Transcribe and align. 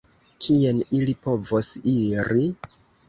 Kien 0.45 0.79
ili 0.99 1.15
povos 1.27 1.71
iri? 1.95 2.47